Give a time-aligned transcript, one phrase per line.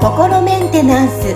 [0.00, 1.34] 心メンテナンス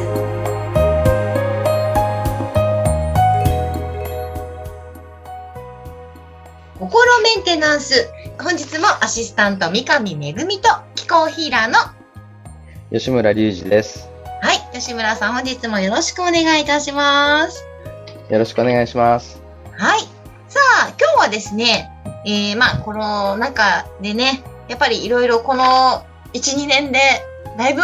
[6.78, 8.08] 心メンテナンス
[8.40, 11.78] 本日もアシスタント三上恵と気候ヒーラーの
[12.90, 14.08] 吉村隆二です。
[14.40, 17.64] はい吉村さん本日もよろしくお願いいたします
[18.30, 19.42] よろしくお願いします。
[19.72, 20.00] はい
[20.48, 21.90] さあ今日はですね
[22.24, 27.00] えー、まあこの中でねやっぱりいろいろこの12年で
[27.56, 27.82] だいぶ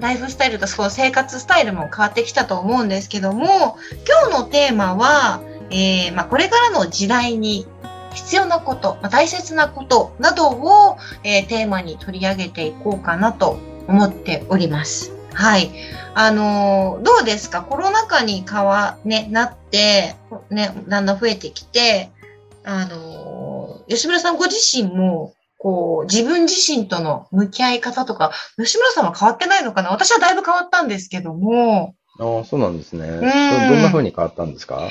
[0.00, 3.76] ライフスタイルとその生活スタイルも変わってきたと思うんですけども
[4.26, 7.66] 今日のテーマは、えーまあ、これからの時代に
[8.14, 15.12] 必要なこと、まあ、大切なことなどを、えーテーマに取り上げていこうかなと思っております。
[15.32, 15.72] はい。
[16.14, 17.62] あのーどうですか？
[17.62, 20.14] コロナ禍に変わ、ね、なって、
[20.48, 22.10] ね、だんだん増えてきて、
[22.62, 23.33] あの
[23.88, 29.90] 吉村さんご自身も、こう、自分自身との向き合い方とか、吉村さんは変わってないのかな？
[29.90, 33.08] 私はだいぶ変わったんですけども、ああ、そうなんですね。
[33.08, 34.88] どんどんな風に変わったんですか？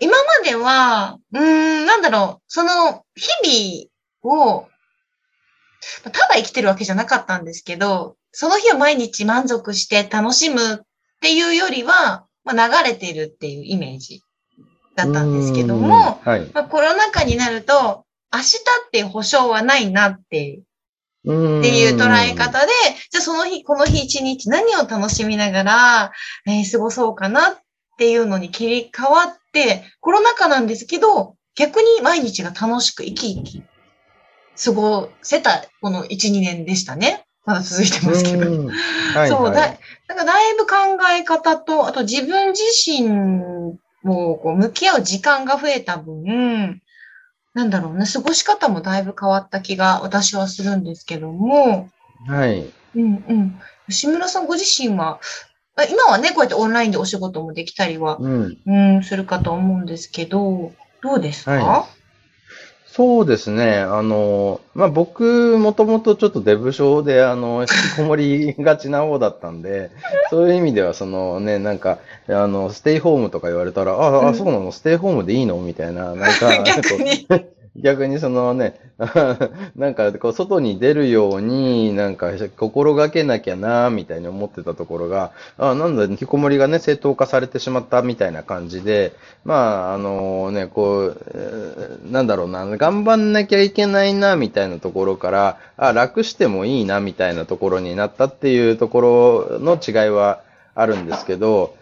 [0.00, 4.68] 今までは、うーん、なんだろう、その、日々を、
[6.04, 10.78] ただ生きてるわけじゃなかったんですけど、その日を毎日満足して楽しむっ
[11.20, 14.22] ていうよりは、まあ、流れてるっていうイメージ
[14.96, 16.50] だったんですけどうも、はい。
[16.54, 20.62] まあ、コロナ禍になると、明日って保証はないなって
[21.22, 22.72] っていう捉え方で、
[23.10, 26.12] じゃあその日、この日一日何を楽しみながら、
[26.46, 27.58] えー過ごそうかなっ
[27.96, 33.62] ていうのに切り替わって、コロナ禍なんですけど、逆に毎日が楽しく生き生き
[34.64, 37.24] 過ごせたこの1、2年でしたね。
[37.44, 38.50] まだ続いてますけど。
[38.50, 38.70] う
[39.14, 39.54] はい、そう、はい。
[39.54, 40.74] だなんかだいぶ考
[41.16, 46.80] え方と、あと自分自身もこう向き合う時間が増えた分、
[47.54, 51.88] なんだろうね、過ごし方もだいぶ変わった気が私はするんですけども、
[52.26, 52.70] はい。
[52.94, 53.58] うんうん。
[53.88, 55.20] 吉村さんご自身は、
[55.76, 58.58] あ今はね、こうやってオンラインでお仕事もできたりは、うん。
[58.66, 61.86] うん、するかと思うんですけど、どうですか、は
[62.94, 63.78] そうですね。
[63.78, 69.90] あの、まあ、僕、もともとちょっとデブ症で、あの、 引きこもりがちな方だったんで、
[70.28, 74.72] そういう意味では、そのね、なんか、あの、ステイホームとか言われたら、あ、あ、うんそうなの？
[74.72, 75.56] ステイホームでいいの？
[75.56, 77.26] みたいな、なんか、 逆に。
[77.82, 78.78] 逆にそのね、
[79.76, 89.12] なんかこう外に出るように、なんか心がけなきゃな、みたいに思ってたところが、あなんだ、引きこもりがね、正当化されてしまったみたいな感じで、
[89.44, 91.16] まあ、あのね、こう、
[92.10, 100.40] なんだろうな、頑張んなきゃいけないな、みたいなところから、あ、楽してもいいな、みたいなところになったっていうところの違いは
[100.76, 101.74] あるんですけど、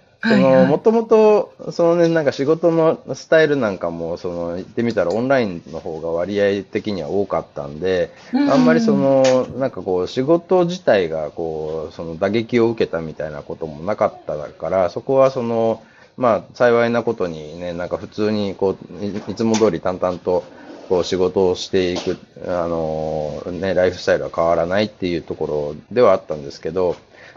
[0.66, 8.12] もともと、そのね、なんか仕事のスタイルなんかも、その、言ってみたらオンラインの方が割合的には多かったんで、
[8.50, 15.82] あんまりその、なんかこう、仕事自体がこう、その打撃を受けたみたいなこともなかったから、そこはその、
[16.18, 20.44] まあ、幸いなことにね、なんか普通にこう、いいつも通り淡々と、
[20.90, 22.18] こう仕事をしていく、
[22.48, 26.96] あのね、ライフスタイルは変わらないっていうところではあったんですけど、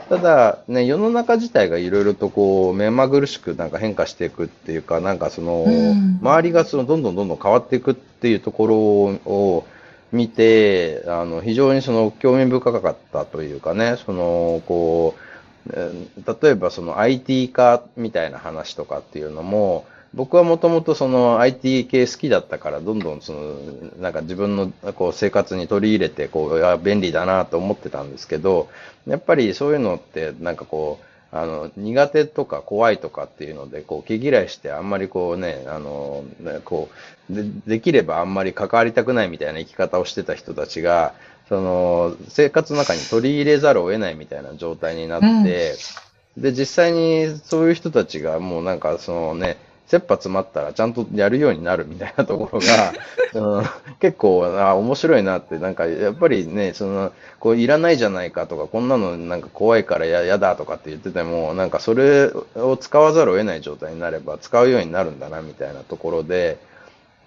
[0.09, 6.17] ただ、ね、世の中自体がいろいろとこう、目まぐるしくなんか変化していくっていうか、なんかその、うん。
[6.19, 9.65] 周りがそのどんどんどんどん変わっていくっていうところを
[10.11, 23.55] 見て、あの、非常にその興味深かったというかね、その、こう、えー例えばその IT 化みたいな話とかっていうのも、僕はもともとその IT 系好きだったから、どんどんその、
[23.99, 28.69] なんか自分のこう生活に取り入れて、こう、便利だなと思ってたんですけど、
[29.07, 36.89] やっぱりそういうのって、なんかこう、あの、苦手とか怖いとかっていうので、こう、毛嫌いしてあんまりこうね、あの、ねこ
[37.31, 41.15] う、で、できればあんまり関わりたくないみたいな生き方をしてた人たちが、
[41.49, 45.73] その、生活の中に取り入れざるを得ないみたいな状態になって、
[46.37, 49.57] で、実際にそういう人たちがもうなんかそのね、
[49.93, 52.93] 切羽詰まったらちゃんとやるようになるみたいなところが、
[53.57, 53.65] うん、
[53.99, 66.57] 結構あ面白いなって、なんかやっぱりね、その、こういらないじゃないかとか、こんなのなんか怖いからややだとかって言ってても、なんかそれを使わざるを得ない状態になれば使うようになるんだなみたいなところで、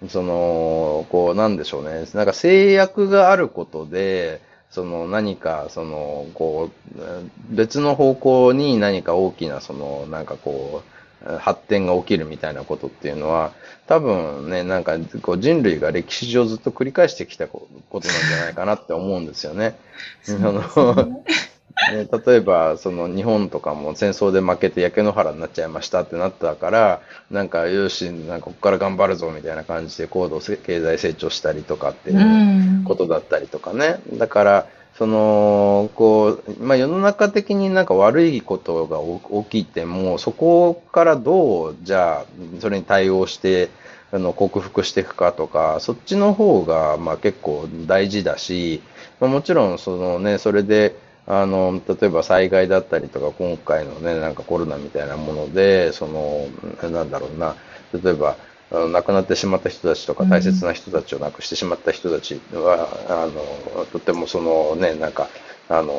[0.09, 7.01] その、こうなんでしょうね、なんか制約があることで、その何か、その、こう、
[7.49, 10.96] 別の方向に何か大きな、その、なんかこう、
[11.39, 13.53] 発展が起きるみたいなことっていうのは、
[13.87, 19.77] 多分ね、なんかこう人類が歴史上ずっと繰り返してきたことなんじゃないかなって思うんですよね。
[20.23, 21.23] そうですね
[21.91, 33.99] ね、例えば、その日本とかも戦争で負けて焼け野原になっちゃいましたってなったから、なんか、よし、なんかここから頑張るぞみたいな感じで高度経済成長したりとかっていうことだったりとかね。
[34.13, 38.99] だから、その、こう、まあ、世の中的になんか悪いことが
[39.43, 42.25] 起きても、そこからどう、じゃあ、
[42.59, 43.69] それに対応して、
[44.11, 48.81] あの、克服していくかとか、そっちの方が、ま、結構大事だし、
[49.19, 50.95] まあ、もちろん、そのね、それで、
[51.27, 56.47] あの、例えば災害だったりとか、今回のね、なんかコロナみたいなもので、その、
[56.89, 57.55] なんだろうな、
[57.93, 58.35] 例えば、
[58.71, 65.29] 亡くなってしまった人たちとか、大切な人たちを亡くしてしまった人たちは、うん、あの、とてもそのね、なんか、
[65.69, 65.93] あの、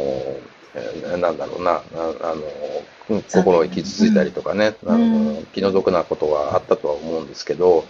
[1.19, 7.85] なんだろうな、あの、心を傷ついたりとかね、うん、あの気の毒なことはあったとは思うんですけど、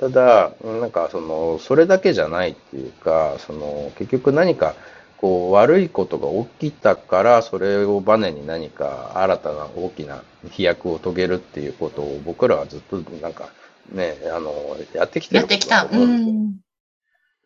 [0.00, 4.74] ただ、なんかその、それだけじゃないっていうか、その、結局何か、
[5.18, 6.28] こう、悪いことが
[6.60, 13.50] 起きたから、それをバネに何か新たな大きな飛躍を遂げるっていうことを僕らはずっとなんか
[13.90, 14.52] ね、あの、
[14.94, 15.88] やってきてるやってきた。
[15.90, 16.56] うん。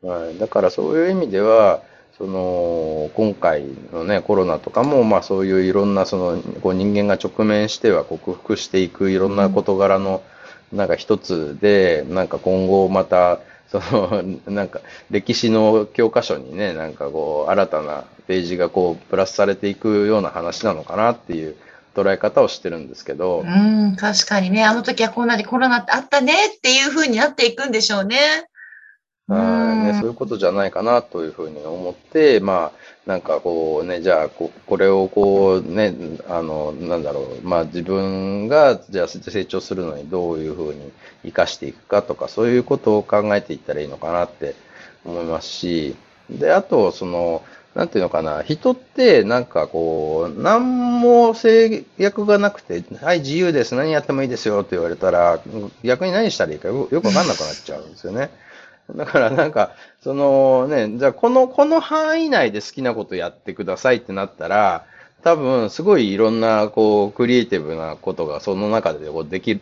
[0.03, 0.39] はい。
[0.39, 1.83] だからそういう意味では、
[2.19, 10.23] その、今回のね、コロナとかも、まあそういういろんな、その、こう人間が直面しては克服していくいろんな事柄の、
[10.73, 14.81] なんか一つで、なんか今後また、その、なんか、
[15.11, 21.57] 歴史の教科書にね、なんかこう、新たなページがこう、プラスされていくような話なのかなっていう
[21.97, 23.41] 捉え方をしてるんですけど。
[23.41, 28.17] うん、確かにね、あの時はこんなにコロナってあったねっていうふうになっていくんでしょうね。
[29.29, 29.93] はい。
[29.93, 35.95] ね、そういうことじゃないかなというふうに思って、まあ、なんかこうね、じゃあこ、これをこうね、
[36.29, 40.93] あの、なんだろう、まあ自分が、じゃあ成長するのにどういうふうに
[41.23, 44.55] 活かしていくかとか、そういうことを考えていったらいいのかなって
[45.05, 45.97] 思いますし、
[46.29, 47.43] で、あと、その、
[47.77, 55.41] なんていうのかな、人ってなんかこう、何も制約がなくて、はい、自由です、何やってもいいですよって言われたら、
[55.85, 58.31] 逆に何したらいいかよくわかんなくなっちゃうんですよね。
[58.97, 64.87] だからなんか、そのね、じゃあこの、この範囲内で好きなことやってくださいってなったら、
[65.27, 69.59] 多分すごいいろんなこう、クリエイティブなことがその中でこうでき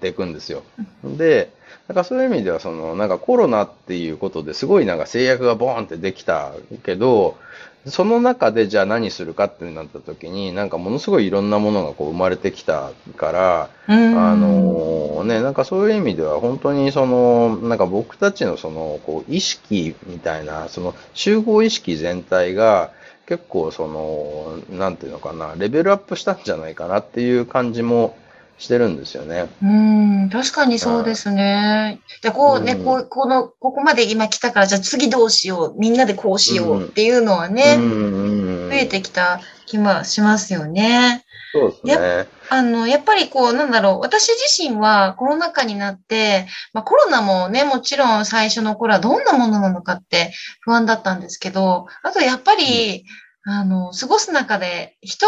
[0.00, 0.62] ていくんですよ。
[1.04, 1.52] で、
[1.88, 6.52] だからそういう意味では、その、なんかコロナっていうことですごいなんか制約がボーンってできた
[6.84, 7.36] けど、
[7.86, 22.90] その中でじゃあ何するかってなった時に、なんかものすごいいろんなものがこう生まれてきたから、あのね、なんかそういう意味では本当にその、なんか僕たちのその、こう意識みたいな、その集合意識全体が
[23.26, 28.16] 結構その、なんていうのかな、レベルアップしたんじゃないかなっていう感じも、
[28.58, 29.48] してるんですよね。
[29.62, 32.00] うん、確かにそうですね。
[32.22, 41.24] で、こうね、うん、こう、この、ここまで今来たから、じゃあ次どうしよう、みんなでこうしようっていうのはね、うん、増えてきた気もしますよね。
[41.52, 42.26] そうですね。
[42.50, 53.04] あの、やっぱりこう、なんだろう、私自身はコロナ禍になって、まあコロナもね、もちろん最初の頃はどんなものなのかって不安だったんですけど、あとやっぱり、
[53.44, 55.26] あの、過ごす中で人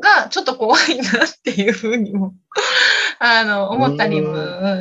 [0.00, 2.34] がちょっと怖いなっていうふうにも
[3.18, 4.36] あの、思ったりも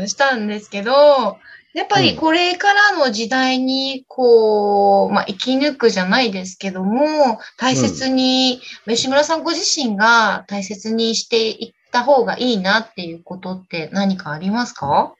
[0.08, 1.38] したんですけど、
[1.74, 15.14] やっぱりこれからの時代に、こう、まあ、生き抜くじゃないですけども、大切に、うん、吉村さんご自身が大切にしていった方がいいなっていうことって何かありますか？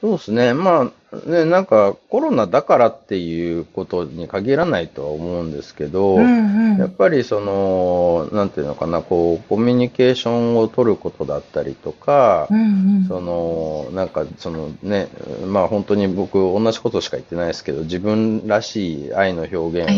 [0.00, 0.52] そうですね。
[0.52, 0.92] まあ、
[1.26, 15.08] ね、なんかコロナだからっていうことに限らないとは思うんですけど、うんうん、やっぱりその、なんていうのかな、こう、コミュニケーションを取ることだったりとか、うんうん、その、なんかそのね、
[15.46, 19.90] まあ本当に僕同じことしか言ってないですけど、自分らしい愛の表現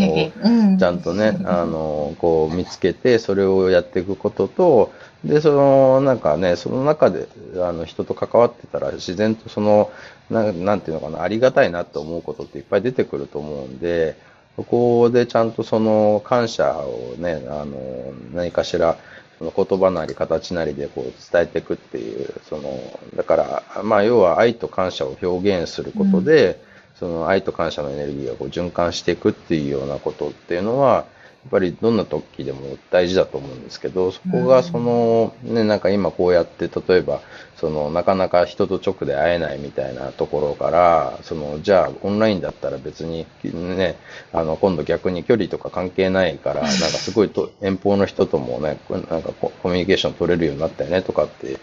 [0.77, 4.93] をちゃんとね、うん、あの、こう見つけて、それをやっていくことと、
[5.25, 9.91] で、その、なんかね、その中で、あの、人と関わってたら、自然とその、
[10.31, 14.17] ななんていうのかな、ありがたいなと思うことっていっぱい出てくると思うんで、
[14.57, 18.97] そこでちゃんとその感謝をね、あの、何かしら、
[19.39, 22.79] その言葉なり形なりでこう伝えていくっていう、その、
[23.17, 26.57] だから、まあ、要は愛と感謝を表現することで、うん、
[26.99, 31.07] その愛と感謝のエネルギーがこう循環していくっていうようなことっていうのは、
[31.49, 37.23] ぱりどんな時でも大事だと思うんですけど、そこがその、ね、なんか今こうやって、例えば、
[37.57, 43.97] その、なかなか人と直で会えないみたいなところから、その、じゃあオンラインだったら別にね、
[44.33, 48.79] あの、今度逆に距離とか関係ないから、 なんかすごいと遠方の人ともね、
[49.11, 51.57] なんかコミュニケーション取れるようになったよねとかって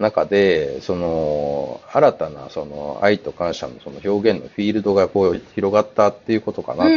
[0.00, 6.94] 中で、その、新たな、その、愛と感謝のその表現のフィールドがこう広がったっていうことかなって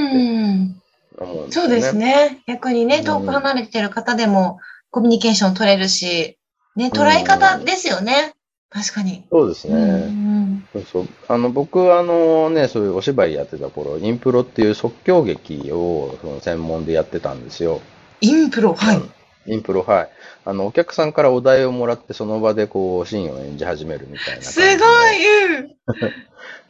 [1.25, 1.69] 思うんですよね。
[1.69, 2.41] そうですね。
[2.47, 4.59] 逆にね、うん遠く離れてる方でも
[4.91, 6.37] コミュニケーション取れるし、
[6.75, 8.33] ね、捉え方ですよね。
[8.69, 9.23] 確かに。
[9.31, 9.73] そうですね。
[9.75, 11.07] うんそうそう。
[11.27, 17.81] あの、僕、あのね、そういうお芝居やってた頃、インプロっていう即興劇をその専門でやってたんですよ。
[18.21, 19.01] インプロ、はい。
[19.47, 20.09] インプロ、はい。
[20.45, 24.77] あの、お客さんからお題をもらって、その場でこう、シーンを演じ始めるみたいなすで。
[24.77, 25.77] ごい、う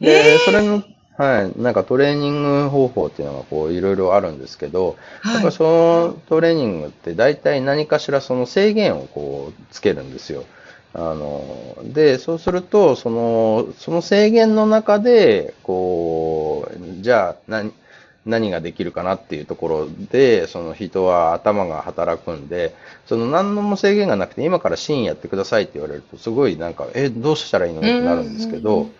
[0.00, 0.82] えーそれの、
[1.18, 5.54] はい、なんかトレーニング方法っていうのがこう、いろいろあるんですけど、やっはいぱり。
[5.54, 10.44] そのトレーニングって大体何かしらその制限をこうつけるんですよ。
[10.94, 17.72] あの、で、そうすると、その、その制限の中で、こう、じゃあ何、
[18.24, 22.74] 何ができるかなっていうところで、その人は頭が働くんで、
[23.06, 28.92] その何のも制限がなくて、今からシーンやってくださいって言われると、すごいなんか、え、どうしたらいいのってなるんですけどうんうんうん、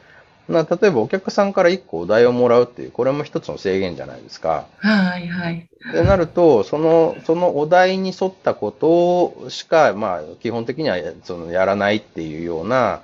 [0.48, 4.66] な例えばお客さんから1個お題をもらうっていう、これも一つの制限じゃないですか。
[4.78, 5.68] はい、はい。
[5.90, 13.02] ってなると、その、そのお題に沿ったことしか、まあ、基本的にはそのやらないっていうような、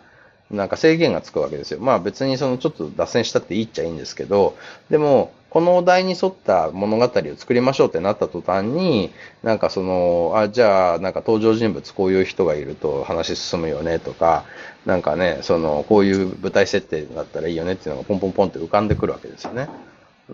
[0.51, 1.81] なんか制限がつくわけですよ。
[1.81, 4.57] まあ別にそのちょっと脱線したっていいっちゃいいんですけど、
[4.91, 9.13] でも、このお題に沿った物語を作りましょうってなった途端に、
[9.45, 14.45] なんかその、あ、じゃあ、なんか登場人物こういう人がいると話進むよねとか、
[14.85, 19.69] なんかね、その、こういう舞台設定だったらいいよねっていうのがポンポンポンって浮かんでくるわけですよね。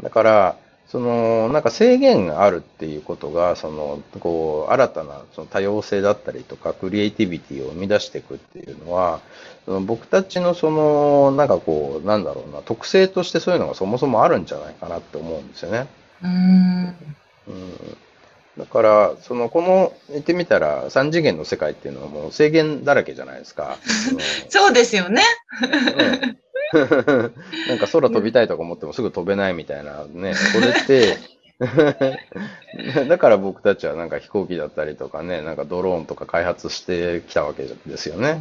[0.03, 0.57] だから、
[0.91, 9.21] その、なんか制限があるっていうことが、その、こう、新たなその多様性だったりとか、クリエイティビティを生み出していくっていうのは、
[9.67, 15.87] その僕たちのその、なんかこう、なんだろうな、特性としてそういうのがそもそもあるんじゃないかなって思うんですよね。
[16.23, 16.97] うーん。
[17.47, 17.97] うん。
[18.59, 23.77] だから、その、この、言ってみたら、三次元の世界っていうのはもう制限だらけじゃないですか。
[24.51, 25.23] そうですよね。
[25.63, 26.37] うん
[27.69, 31.17] なんか空飛びたいとか思ってもすぐ飛べないみたいなね、それって、
[33.09, 38.41] だから僕たちはなんか飛行機だったりとかね、なんかドローンとか開発してきたわけですよね。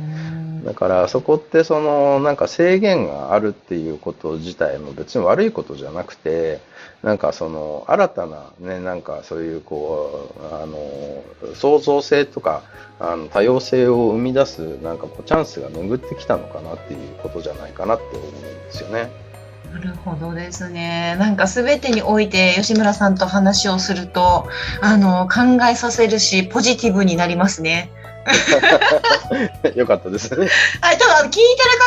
[0.63, 6.59] だからそこってそのなんか制限があるっていうこと自体も別に悪いことじゃなくて、
[7.03, 11.23] なんかその新たなね、なんかそういうこう、あの、
[11.55, 12.63] 創造性とか、
[13.01, 19.28] あの多様性を生み出すなんかこうチャンスが巡ってきたのかなっていうことじゃないかなって思うんですよね。
[19.73, 21.15] なるほどですね。
[21.19, 24.47] なんか全てにおいて吉村さんと話をすると、
[24.81, 27.91] あの、考えさせるし、ポジティブになりますね。
[29.75, 30.47] よかったですね。
[30.81, 31.43] はい、多分聞いてる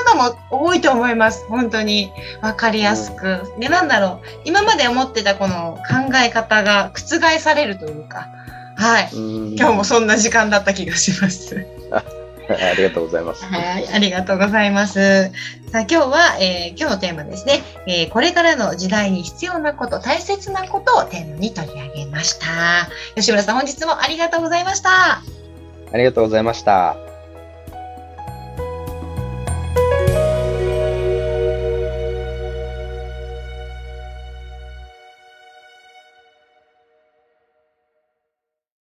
[0.07, 1.45] 方も多いと思います。
[1.49, 2.11] 本当に。
[2.41, 3.43] わかりやすく。
[3.59, 4.27] で、なんだろう。
[4.45, 8.29] 今まで思ってたこの考え方が覆されるというか。
[8.77, 9.11] はい。
[9.13, 11.67] 今日もそんな時間だった気がします。
[12.55, 13.45] ありがとうございます。
[13.45, 15.31] はい、ありがとうございます。
[15.71, 22.47] さあ、今日は、えー今日のテーマですね、えーこれからの時代に必要なこと、大切なことをテーマに取り上げました。
[23.15, 25.23] 吉村さん、本日もありがとうございました。
[25.93, 27.12] ありがとうございました。